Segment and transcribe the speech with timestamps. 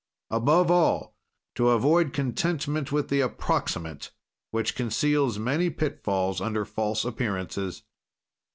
[0.31, 1.15] "Above all,
[1.53, 4.09] to avoid contentment with the approximate,
[4.49, 7.83] which conceals many pitfalls under false appearances.